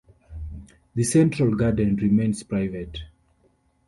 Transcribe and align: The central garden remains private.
The 0.95 1.03
central 1.03 1.53
garden 1.53 1.95
remains 1.97 2.41
private. 2.41 3.01